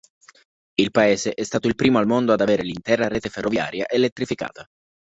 [0.79, 4.65] Il Paese è stato il primo al mondo ad avere l'intera rete ferroviaria elettrificata.